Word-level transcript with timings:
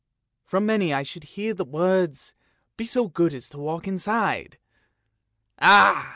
From 0.47 0.65
many 0.65 0.91
I 0.95 1.03
should 1.03 1.25
hear 1.37 1.53
the 1.53 1.63
words,' 1.63 2.33
Be 2.75 2.85
so 2.85 3.07
good 3.07 3.35
as 3.35 3.49
to 3.51 3.59
walk 3.59 3.87
inside.' 3.87 4.57
Ah! 5.59 6.09